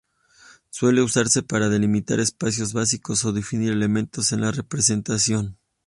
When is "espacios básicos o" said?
2.19-3.31